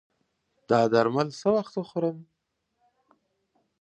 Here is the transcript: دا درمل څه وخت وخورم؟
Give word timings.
دا 0.69 0.81
درمل 0.93 1.27
څه 1.39 1.47
وخت 1.57 1.73
وخورم؟ 1.77 2.17